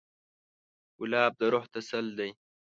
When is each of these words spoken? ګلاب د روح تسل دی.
ګلاب 0.99 1.31
د 1.39 1.41
روح 1.53 1.65
تسل 1.73 2.05
دی. 2.17 2.29